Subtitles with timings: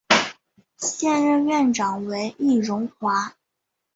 [0.77, 3.35] 现任院长为易荣华。